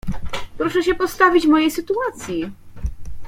"Proszę 0.57 0.83
się 0.83 0.95
postawić 0.95 1.45
w 1.45 1.49
mojej 1.49 1.71
sytuacji." 1.71 2.51